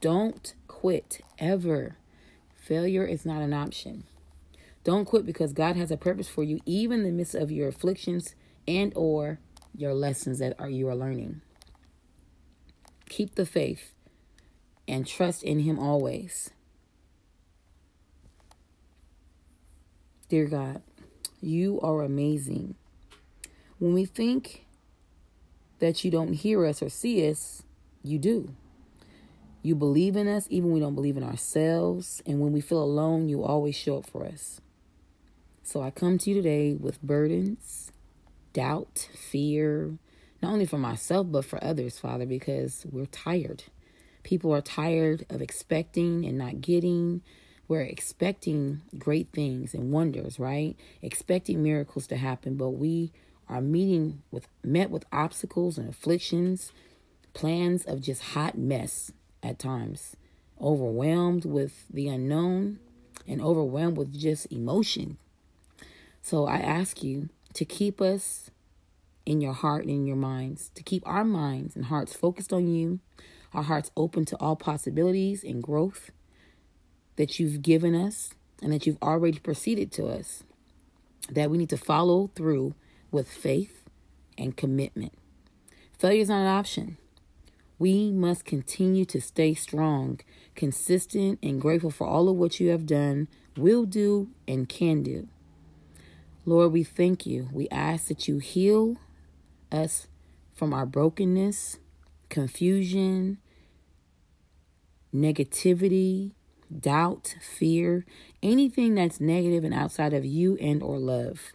Don't 0.00 0.54
quit 0.66 1.20
ever. 1.38 1.96
Failure 2.56 3.04
is 3.04 3.26
not 3.26 3.42
an 3.42 3.52
option. 3.52 4.04
Don't 4.82 5.04
quit 5.04 5.26
because 5.26 5.52
God 5.52 5.76
has 5.76 5.90
a 5.90 5.96
purpose 5.96 6.28
for 6.28 6.42
you 6.42 6.60
even 6.64 7.00
in 7.00 7.06
the 7.06 7.12
midst 7.12 7.34
of 7.34 7.52
your 7.52 7.68
afflictions 7.68 8.34
and 8.66 8.92
or 8.96 9.38
your 9.76 9.92
lessons 9.92 10.38
that 10.38 10.58
are 10.58 10.70
you 10.70 10.88
are 10.88 10.96
learning. 10.96 11.42
Keep 13.10 13.34
the 13.34 13.44
faith 13.44 13.92
and 14.90 15.06
trust 15.06 15.42
in 15.42 15.60
Him 15.60 15.78
always. 15.78 16.50
Dear 20.28 20.46
God, 20.46 20.82
you 21.40 21.80
are 21.80 22.02
amazing. 22.02 22.74
When 23.78 23.94
we 23.94 24.04
think 24.04 24.66
that 25.78 26.04
you 26.04 26.10
don't 26.10 26.34
hear 26.34 26.66
us 26.66 26.82
or 26.82 26.88
see 26.88 27.28
us, 27.28 27.62
you 28.02 28.18
do. 28.18 28.54
You 29.62 29.74
believe 29.74 30.16
in 30.16 30.28
us 30.28 30.46
even 30.50 30.70
when 30.70 30.74
we 30.74 30.80
don't 30.80 30.94
believe 30.94 31.16
in 31.16 31.24
ourselves. 31.24 32.22
And 32.26 32.40
when 32.40 32.52
we 32.52 32.60
feel 32.60 32.82
alone, 32.82 33.28
you 33.28 33.42
always 33.42 33.76
show 33.76 33.98
up 33.98 34.06
for 34.06 34.24
us. 34.26 34.60
So 35.62 35.82
I 35.82 35.90
come 35.90 36.18
to 36.18 36.30
you 36.30 36.36
today 36.36 36.74
with 36.74 37.02
burdens, 37.02 37.92
doubt, 38.52 39.08
fear, 39.14 39.98
not 40.42 40.52
only 40.52 40.66
for 40.66 40.78
myself, 40.78 41.26
but 41.30 41.44
for 41.44 41.62
others, 41.62 41.98
Father, 41.98 42.26
because 42.26 42.86
we're 42.90 43.06
tired. 43.06 43.64
People 44.22 44.52
are 44.54 44.60
tired 44.60 45.24
of 45.30 45.40
expecting 45.40 46.24
and 46.24 46.38
not 46.38 46.60
getting. 46.60 47.22
We're 47.68 47.82
expecting 47.82 48.82
great 48.98 49.28
things 49.32 49.74
and 49.74 49.92
wonders, 49.92 50.38
right? 50.38 50.76
Expecting 51.02 51.62
miracles 51.62 52.06
to 52.08 52.16
happen, 52.16 52.56
but 52.56 52.70
we 52.70 53.12
are 53.48 53.60
meeting 53.60 54.22
with 54.30 54.46
met 54.62 54.90
with 54.90 55.04
obstacles 55.12 55.78
and 55.78 55.88
afflictions, 55.88 56.72
plans 57.34 57.84
of 57.84 58.02
just 58.02 58.22
hot 58.22 58.56
mess 58.56 59.12
at 59.42 59.58
times, 59.58 60.16
overwhelmed 60.60 61.44
with 61.44 61.84
the 61.88 62.08
unknown 62.08 62.78
and 63.26 63.40
overwhelmed 63.40 63.96
with 63.96 64.18
just 64.18 64.50
emotion. 64.52 65.16
So 66.22 66.46
I 66.46 66.56
ask 66.56 67.02
you 67.02 67.28
to 67.54 67.64
keep 67.64 68.00
us 68.00 68.50
in 69.26 69.40
your 69.40 69.52
heart 69.52 69.82
and 69.82 69.90
in 69.90 70.06
your 70.06 70.16
minds, 70.16 70.70
to 70.74 70.82
keep 70.82 71.06
our 71.06 71.24
minds 71.24 71.76
and 71.76 71.86
hearts 71.86 72.14
focused 72.14 72.52
on 72.52 72.68
you, 72.68 73.00
our 73.52 73.62
hearts 73.62 73.90
open 73.96 74.24
to 74.26 74.36
all 74.36 74.56
possibilities 74.56 75.42
and 75.44 75.62
growth 75.62 76.10
that 77.16 77.38
you've 77.38 77.62
given 77.62 77.94
us 77.94 78.34
and 78.62 78.72
that 78.72 78.86
you've 78.86 79.02
already 79.02 79.38
proceeded 79.38 79.90
to 79.92 80.06
us, 80.06 80.42
that 81.30 81.50
we 81.50 81.58
need 81.58 81.70
to 81.70 81.76
follow 81.76 82.30
through 82.34 82.74
with 83.10 83.30
faith 83.30 83.88
and 84.38 84.56
commitment. 84.56 85.12
Failure 85.98 86.22
is 86.22 86.28
not 86.28 86.40
an 86.40 86.46
option. 86.46 86.96
We 87.78 88.10
must 88.10 88.44
continue 88.44 89.04
to 89.06 89.20
stay 89.20 89.54
strong, 89.54 90.20
consistent, 90.54 91.38
and 91.42 91.60
grateful 91.60 91.90
for 91.90 92.06
all 92.06 92.28
of 92.28 92.36
what 92.36 92.60
you 92.60 92.68
have 92.68 92.86
done, 92.86 93.28
will 93.56 93.84
do, 93.84 94.28
and 94.46 94.68
can 94.68 95.02
do. 95.02 95.28
Lord, 96.44 96.72
we 96.72 96.84
thank 96.84 97.26
you. 97.26 97.48
We 97.52 97.68
ask 97.70 98.08
that 98.08 98.28
you 98.28 98.38
heal 98.38 98.96
us 99.72 100.08
from 100.54 100.74
our 100.74 100.84
brokenness, 100.84 101.78
confusion, 102.30 103.38
negativity, 105.14 106.32
doubt, 106.78 107.36
fear, 107.40 108.06
anything 108.42 108.94
that's 108.94 109.20
negative 109.20 109.64
and 109.64 109.74
outside 109.74 110.12
of 110.12 110.24
you 110.24 110.56
and 110.60 110.82
or 110.82 110.98
love. 110.98 111.52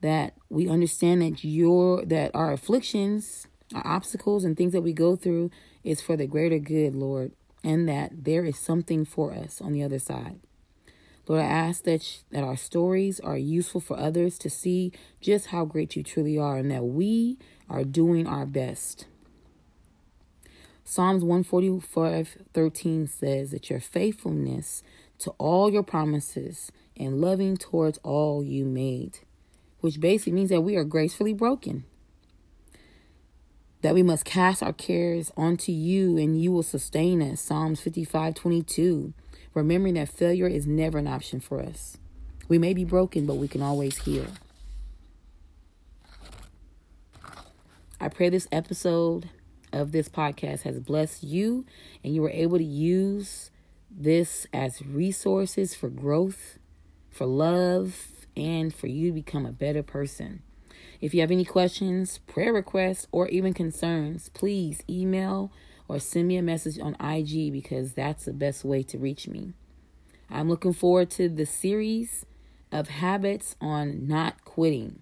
That 0.00 0.34
we 0.48 0.68
understand 0.68 1.22
that 1.22 1.44
your 1.44 2.04
that 2.04 2.30
our 2.34 2.52
afflictions, 2.52 3.46
our 3.74 3.86
obstacles 3.86 4.44
and 4.44 4.56
things 4.56 4.72
that 4.72 4.82
we 4.82 4.92
go 4.92 5.16
through 5.16 5.50
is 5.84 6.00
for 6.00 6.16
the 6.16 6.26
greater 6.26 6.58
good, 6.58 6.94
Lord, 6.94 7.32
and 7.64 7.88
that 7.88 8.24
there 8.24 8.44
is 8.44 8.58
something 8.58 9.04
for 9.04 9.32
us 9.32 9.60
on 9.60 9.72
the 9.72 9.82
other 9.82 9.98
side. 9.98 10.40
Lord, 11.28 11.42
I 11.42 11.46
ask 11.46 11.84
that, 11.84 12.22
that 12.30 12.42
our 12.42 12.56
stories 12.56 13.20
are 13.20 13.36
useful 13.36 13.82
for 13.82 13.98
others 13.98 14.38
to 14.38 14.48
see 14.48 14.92
just 15.20 15.48
how 15.48 15.66
great 15.66 15.94
you 15.94 16.02
truly 16.02 16.38
are 16.38 16.56
and 16.56 16.70
that 16.70 16.84
we 16.84 17.38
are 17.68 17.84
doing 17.84 18.26
our 18.26 18.46
best. 18.46 19.04
Psalms 20.90 21.22
145 21.22 22.38
13 22.54 23.06
says 23.06 23.50
that 23.50 23.68
your 23.68 23.78
faithfulness 23.78 24.82
to 25.18 25.30
all 25.32 25.70
your 25.70 25.82
promises 25.82 26.72
and 26.96 27.20
loving 27.20 27.58
towards 27.58 27.98
all 27.98 28.42
you 28.42 28.64
made, 28.64 29.18
which 29.80 30.00
basically 30.00 30.32
means 30.32 30.48
that 30.48 30.62
we 30.62 30.76
are 30.76 30.84
gracefully 30.84 31.34
broken. 31.34 31.84
That 33.82 33.92
we 33.92 34.02
must 34.02 34.24
cast 34.24 34.62
our 34.62 34.72
cares 34.72 35.30
onto 35.36 35.72
you 35.72 36.16
and 36.16 36.40
you 36.40 36.52
will 36.52 36.62
sustain 36.62 37.20
us. 37.20 37.42
Psalms 37.42 37.82
55 37.82 38.34
22 38.34 39.12
remembering 39.52 39.92
that 39.92 40.08
failure 40.08 40.48
is 40.48 40.66
never 40.66 40.96
an 40.96 41.06
option 41.06 41.38
for 41.38 41.60
us. 41.60 41.98
We 42.48 42.56
may 42.56 42.72
be 42.72 42.84
broken, 42.86 43.26
but 43.26 43.34
we 43.34 43.46
can 43.46 43.60
always 43.60 43.98
heal. 43.98 44.28
I 48.00 48.08
pray 48.08 48.30
this 48.30 48.48
episode 48.50 49.28
of 49.72 49.92
this 49.92 50.08
podcast 50.08 50.62
has 50.62 50.80
blessed 50.80 51.22
you 51.22 51.64
and 52.02 52.14
you 52.14 52.22
were 52.22 52.30
able 52.30 52.58
to 52.58 52.64
use 52.64 53.50
this 53.90 54.46
as 54.52 54.82
resources 54.84 55.74
for 55.74 55.88
growth, 55.88 56.58
for 57.10 57.26
love, 57.26 58.08
and 58.36 58.74
for 58.74 58.86
you 58.86 59.08
to 59.08 59.14
become 59.14 59.46
a 59.46 59.52
better 59.52 59.82
person. 59.82 60.42
If 61.00 61.14
you 61.14 61.20
have 61.20 61.30
any 61.30 61.44
questions, 61.44 62.18
prayer 62.26 62.52
requests, 62.52 63.06
or 63.12 63.28
even 63.28 63.54
concerns, 63.54 64.30
please 64.30 64.82
email 64.88 65.52
or 65.86 65.98
send 65.98 66.28
me 66.28 66.36
a 66.36 66.42
message 66.42 66.78
on 66.78 66.96
IG 67.00 67.52
because 67.52 67.92
that's 67.92 68.24
the 68.24 68.32
best 68.32 68.64
way 68.64 68.82
to 68.84 68.98
reach 68.98 69.28
me. 69.28 69.52
I'm 70.30 70.48
looking 70.48 70.72
forward 70.72 71.10
to 71.12 71.28
the 71.28 71.46
series 71.46 72.26
of 72.70 72.88
habits 72.88 73.56
on 73.60 74.06
not 74.06 74.44
quitting. 74.44 75.00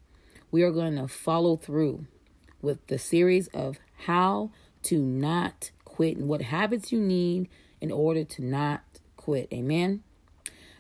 We 0.51 0.63
are 0.63 0.71
going 0.71 0.97
to 0.97 1.09
follow 1.09 1.57
through 1.57 2.07
with 2.63 2.87
the 2.87 2.99
series 2.99 3.49
of 3.49 3.79
how 3.97 4.51
to 4.85 4.99
not 4.99 5.71
quit 5.85 6.17
and 6.17 6.29
what 6.29 6.43
habits 6.43 6.93
you 6.93 7.01
need 7.01 7.49
in 7.81 7.91
order 7.91 8.25
to 8.25 8.45
not 8.45 8.83
quit. 9.17 9.49
Amen. 9.53 10.03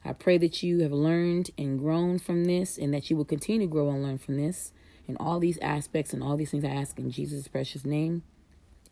I 0.04 0.12
pray 0.12 0.38
that 0.38 0.62
you 0.62 0.80
have 0.80 0.92
learned 0.92 1.50
and 1.58 1.78
grown 1.78 2.18
from 2.18 2.44
this 2.44 2.78
and 2.78 2.94
that 2.94 3.10
you 3.10 3.16
will 3.16 3.24
continue 3.24 3.66
to 3.66 3.72
grow 3.72 3.90
and 3.90 4.02
learn 4.02 4.18
from 4.18 4.36
this 4.36 4.72
and 5.08 5.16
all 5.18 5.40
these 5.40 5.58
aspects 5.58 6.12
and 6.12 6.22
all 6.22 6.36
these 6.36 6.50
things 6.50 6.64
I 6.64 6.68
ask 6.68 6.98
in 6.98 7.10
Jesus' 7.10 7.48
precious 7.48 7.84
name. 7.84 8.22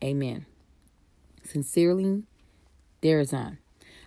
Amen. 0.03 0.45
Sincerely, 1.43 2.23
Derazan. 3.01 3.57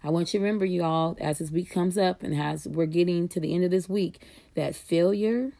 I 0.04 0.10
want 0.10 0.32
you 0.32 0.38
to 0.38 0.44
remember, 0.44 0.64
you 0.64 0.84
all, 0.84 1.16
as 1.20 1.38
this 1.38 1.50
week 1.50 1.70
comes 1.70 1.98
up 1.98 2.22
and 2.22 2.38
as 2.38 2.68
we're 2.68 2.86
getting 2.86 3.26
to 3.28 3.40
the 3.40 3.54
end 3.54 3.64
of 3.64 3.70
this 3.70 3.88
week, 3.88 4.22
that 4.54 4.76
failure 4.76 5.52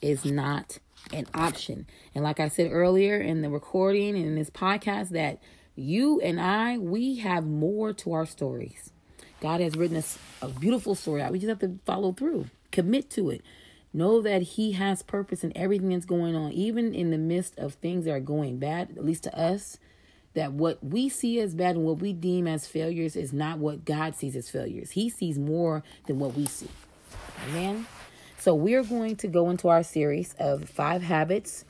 is 0.00 0.24
not 0.24 0.78
an 1.12 1.26
option. 1.34 1.86
And 2.14 2.24
like 2.24 2.40
I 2.40 2.48
said 2.48 2.70
earlier 2.72 3.18
in 3.18 3.42
the 3.42 3.50
recording 3.50 4.16
and 4.16 4.26
in 4.26 4.34
this 4.34 4.50
podcast, 4.50 5.10
that 5.10 5.40
you 5.74 6.20
and 6.20 6.40
I, 6.40 6.78
we 6.78 7.16
have 7.18 7.46
more 7.46 7.92
to 7.92 8.12
our 8.12 8.26
stories. 8.26 8.92
God 9.40 9.60
has 9.60 9.76
written 9.76 9.96
us 9.96 10.18
a 10.40 10.48
beautiful 10.48 10.94
story 10.94 11.22
out. 11.22 11.32
We 11.32 11.38
just 11.38 11.48
have 11.48 11.58
to 11.60 11.78
follow 11.84 12.12
through, 12.12 12.46
commit 12.70 13.10
to 13.10 13.30
it. 13.30 13.42
Know 13.92 14.20
that 14.22 14.42
He 14.42 14.72
has 14.72 15.02
purpose 15.02 15.44
in 15.44 15.56
everything 15.56 15.90
that's 15.90 16.04
going 16.04 16.34
on, 16.34 16.52
even 16.52 16.94
in 16.94 17.10
the 17.10 17.18
midst 17.18 17.58
of 17.58 17.74
things 17.74 18.04
that 18.04 18.12
are 18.12 18.20
going 18.20 18.58
bad, 18.58 18.90
at 18.96 19.04
least 19.04 19.24
to 19.24 19.38
us. 19.38 19.78
That 20.34 20.52
what 20.52 20.84
we 20.84 21.08
see 21.08 21.40
as 21.40 21.54
bad 21.54 21.76
and 21.76 21.84
what 21.84 21.98
we 21.98 22.12
deem 22.12 22.46
as 22.46 22.66
failures 22.66 23.16
is 23.16 23.32
not 23.32 23.58
what 23.58 23.86
God 23.86 24.14
sees 24.14 24.36
as 24.36 24.50
failures. 24.50 24.90
He 24.90 25.08
sees 25.08 25.38
more 25.38 25.82
than 26.06 26.18
what 26.18 26.34
we 26.34 26.44
see. 26.44 26.68
Amen. 27.48 27.86
So 28.46 28.54
we're 28.54 28.84
going 28.84 29.16
to 29.16 29.26
go 29.26 29.50
into 29.50 29.66
our 29.66 29.82
series 29.82 30.32
of 30.38 30.68
five 30.68 31.02
habits 31.02 31.64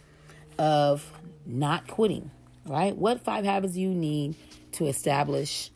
of 0.58 1.10
not 1.46 1.86
quitting, 1.86 2.30
right? 2.66 2.94
What 2.94 3.22
five 3.22 3.46
habits 3.46 3.76
you 3.76 3.88
need 3.88 4.34
to 4.72 4.84
establish 4.84 5.70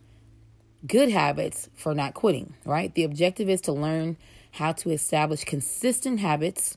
good 0.86 1.10
habits 1.10 1.70
for 1.74 1.94
not 1.94 2.12
quitting, 2.12 2.52
right? 2.66 2.94
The 2.94 3.04
objective 3.04 3.48
is 3.48 3.62
to 3.62 3.72
learn 3.72 4.18
how 4.50 4.72
to 4.72 4.90
establish 4.90 5.42
consistent 5.44 6.20
habits 6.20 6.76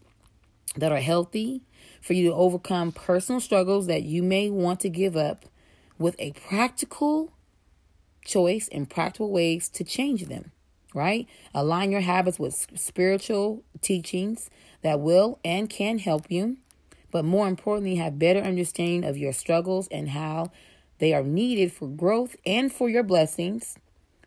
that 0.77 0.93
are 0.93 1.01
healthy 1.01 1.63
for 2.01 2.13
you 2.13 2.29
to 2.29 2.33
overcome 2.33 2.93
personal 2.93 3.41
struggles 3.41 3.87
that 3.87 4.03
you 4.03 4.23
may 4.23 4.49
want 4.49 4.79
to 4.79 4.89
give 4.89 5.17
up 5.17 5.47
with 5.99 6.15
a 6.17 6.31
practical 6.31 7.33
choice 8.23 8.69
and 8.71 8.89
practical 8.89 9.31
ways 9.33 9.67
to 9.67 9.83
change 9.83 10.27
them, 10.27 10.53
right? 10.93 11.27
Align 11.53 11.91
your 11.91 12.01
habits 12.01 12.39
with 12.39 12.67
spiritual 12.75 13.63
teachings 13.81 14.49
that 14.81 14.99
will 14.99 15.39
and 15.43 15.69
can 15.69 15.99
help 15.99 16.25
you, 16.29 16.57
but 17.11 17.25
more 17.25 17.47
importantly, 17.47 17.95
have 17.95 18.19
better 18.19 18.39
understanding 18.39 19.03
of 19.03 19.17
your 19.17 19.33
struggles 19.33 19.87
and 19.89 20.09
how 20.09 20.51
they 20.99 21.13
are 21.13 21.23
needed 21.23 21.71
for 21.71 21.87
growth 21.87 22.35
and 22.45 22.71
for 22.71 22.89
your 22.89 23.03
blessings 23.03 23.77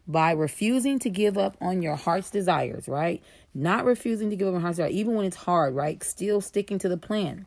by 0.07 0.31
refusing 0.31 0.99
to 1.01 1.11
give 1.11 1.37
up 1.37 1.57
on 1.61 1.83
your 1.83 1.97
heart's 1.97 2.31
desires, 2.31 2.87
right? 2.87 3.23
Not 3.55 3.85
refusing 3.85 4.31
to 4.31 4.37
give 4.37 4.49
up 4.49 4.55
on 4.55 4.61
heart's 4.61 4.77
desires, 4.77 4.95
even 4.95 5.15
when 5.15 5.27
it's 5.27 5.37
hard, 5.37 5.75
right? 5.75 6.03
Still 6.03 6.41
sticking 6.41 6.79
to 6.79 6.89
the 6.89 6.97
plan. 6.97 7.47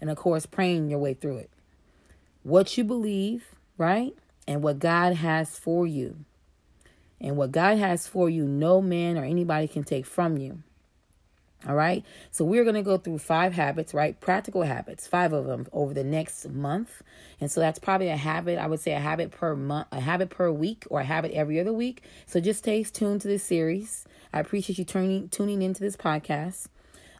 And 0.00 0.08
of 0.08 0.16
course, 0.16 0.46
praying 0.46 0.88
your 0.88 0.98
way 0.98 1.14
through 1.14 1.38
it. 1.38 1.50
What 2.42 2.78
you 2.78 2.84
believe, 2.84 3.44
right? 3.76 4.14
And 4.46 4.62
what 4.62 4.78
God 4.78 5.14
has 5.14 5.58
for 5.58 5.86
you. 5.86 6.24
And 7.20 7.36
what 7.36 7.52
God 7.52 7.78
has 7.78 8.06
for 8.06 8.30
you, 8.30 8.44
no 8.44 8.80
man 8.80 9.18
or 9.18 9.24
anybody 9.24 9.68
can 9.68 9.84
take 9.84 10.06
from 10.06 10.38
you. 10.38 10.62
All 11.68 11.74
right. 11.74 12.02
So 12.30 12.42
we're 12.42 12.64
going 12.64 12.76
to 12.76 12.82
go 12.82 12.96
through 12.96 13.18
five 13.18 13.52
habits, 13.52 13.92
right? 13.92 14.18
Practical 14.18 14.62
habits, 14.62 15.06
five 15.06 15.34
of 15.34 15.44
them 15.44 15.66
over 15.72 15.92
the 15.92 16.04
next 16.04 16.48
month. 16.48 17.02
And 17.38 17.50
so 17.50 17.60
that's 17.60 17.78
probably 17.78 18.08
a 18.08 18.16
habit, 18.16 18.58
I 18.58 18.66
would 18.66 18.80
say 18.80 18.92
a 18.92 18.98
habit 18.98 19.30
per 19.30 19.54
month, 19.54 19.88
a 19.92 20.00
habit 20.00 20.30
per 20.30 20.50
week 20.50 20.86
or 20.88 21.00
a 21.00 21.04
habit 21.04 21.32
every 21.32 21.60
other 21.60 21.72
week. 21.72 22.02
So 22.24 22.40
just 22.40 22.60
stay 22.60 22.82
tuned 22.82 23.20
to 23.22 23.28
this 23.28 23.44
series. 23.44 24.06
I 24.32 24.40
appreciate 24.40 24.78
you 24.78 24.86
tuning, 24.86 25.28
tuning 25.28 25.60
into 25.60 25.82
this 25.82 25.96
podcast. 25.96 26.68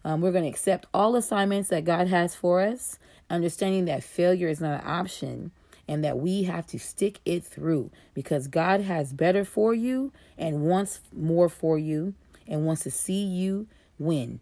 Um, 0.06 0.22
we're 0.22 0.32
going 0.32 0.44
to 0.44 0.50
accept 0.50 0.86
all 0.94 1.16
assignments 1.16 1.68
that 1.68 1.84
God 1.84 2.08
has 2.08 2.34
for 2.34 2.62
us, 2.62 2.98
understanding 3.28 3.84
that 3.84 4.02
failure 4.02 4.48
is 4.48 4.60
not 4.60 4.80
an 4.80 4.88
option 4.88 5.50
and 5.90 6.04
that 6.04 6.20
we 6.20 6.44
have 6.44 6.68
to 6.68 6.78
stick 6.78 7.18
it 7.24 7.42
through 7.42 7.90
because 8.14 8.46
God 8.46 8.80
has 8.80 9.12
better 9.12 9.44
for 9.44 9.74
you 9.74 10.12
and 10.38 10.62
wants 10.62 11.00
more 11.12 11.48
for 11.48 11.76
you 11.80 12.14
and 12.46 12.64
wants 12.64 12.84
to 12.84 12.92
see 12.92 13.24
you 13.24 13.66
win. 13.98 14.38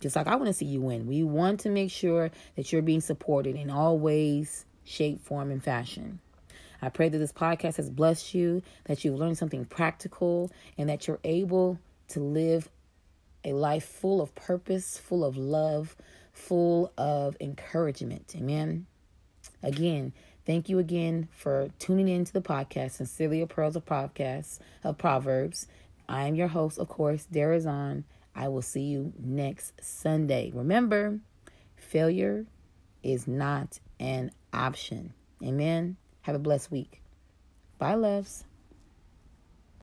Just 0.00 0.16
like 0.16 0.26
I 0.26 0.34
want 0.34 0.48
to 0.48 0.52
see 0.52 0.64
you 0.64 0.80
win. 0.80 1.06
We 1.06 1.22
want 1.22 1.60
to 1.60 1.70
make 1.70 1.92
sure 1.92 2.32
that 2.56 2.72
you're 2.72 2.82
being 2.82 3.00
supported 3.00 3.54
in 3.54 3.70
all 3.70 3.96
ways, 3.96 4.64
shape, 4.82 5.24
form, 5.24 5.52
and 5.52 5.62
fashion. 5.62 6.18
I 6.82 6.88
pray 6.88 7.08
that 7.08 7.18
this 7.18 7.32
podcast 7.32 7.76
has 7.76 7.88
blessed 7.88 8.34
you, 8.34 8.60
that 8.86 9.04
you've 9.04 9.20
learned 9.20 9.38
something 9.38 9.64
practical, 9.64 10.50
and 10.76 10.88
that 10.88 11.06
you're 11.06 11.20
able 11.22 11.78
to 12.08 12.18
live 12.18 12.68
a 13.44 13.52
life 13.52 13.84
full 13.84 14.20
of 14.20 14.34
purpose, 14.34 14.98
full 14.98 15.24
of 15.24 15.36
love, 15.36 15.94
full 16.32 16.92
of 16.98 17.36
encouragement. 17.40 18.34
Amen. 18.36 18.86
Again, 19.62 20.12
thank 20.46 20.68
you 20.68 20.78
again 20.78 21.28
for 21.32 21.68
tuning 21.78 22.08
in 22.08 22.24
to 22.24 22.32
the 22.32 22.40
podcast, 22.42 22.92
Sincerely 22.92 23.44
Pearls 23.46 23.76
of 23.76 23.84
Podcasts 23.84 24.58
of 24.84 24.98
Proverbs. 24.98 25.66
I 26.08 26.26
am 26.26 26.34
your 26.34 26.48
host, 26.48 26.78
of 26.78 26.88
course, 26.88 27.26
Derazan. 27.32 28.04
I 28.34 28.48
will 28.48 28.62
see 28.62 28.82
you 28.82 29.12
next 29.18 29.74
Sunday. 29.80 30.50
Remember, 30.54 31.18
failure 31.76 32.46
is 33.02 33.26
not 33.26 33.78
an 34.00 34.30
option. 34.52 35.12
Amen. 35.42 35.96
Have 36.22 36.34
a 36.34 36.40
blessed 36.40 36.70
week. 36.70 37.02
Bye, 37.78 37.94
loves. 37.94 38.44